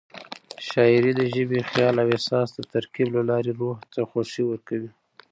شاعري 0.67 1.11
د 1.15 1.21
ژبې، 1.33 1.59
خیال 1.71 1.95
او 2.03 2.07
احساس 2.15 2.49
د 2.53 2.59
ترکیب 2.73 3.07
له 3.17 3.21
لارې 3.29 3.51
روح 3.59 3.77
ته 3.93 3.99
خوښي 4.09 4.43
ورکوي. 4.47 4.91